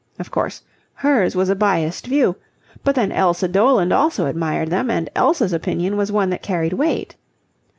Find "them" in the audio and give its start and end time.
4.71-4.89